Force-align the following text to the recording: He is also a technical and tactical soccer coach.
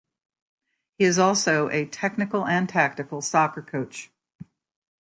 He 0.97 1.03
is 1.05 1.19
also 1.19 1.69
a 1.69 1.85
technical 1.85 2.43
and 2.47 2.67
tactical 2.67 3.21
soccer 3.21 3.61
coach. 3.61 4.09